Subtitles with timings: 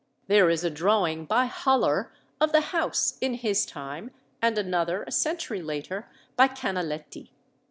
[0.25, 4.09] There is a drawing by Hollar of the house in his time,
[4.41, 7.29] and another, a century later, by Canaletti.